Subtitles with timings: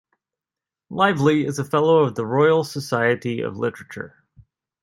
[0.89, 4.25] Lively is a Fellow of the Royal Society of Literature.